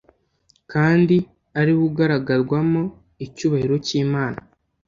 kandi 0.71 1.15
ari 1.59 1.71
we 1.77 1.81
ugaragarwamo 1.89 2.81
icyubahiro 3.25 3.75
cy'Imana! 3.85 4.39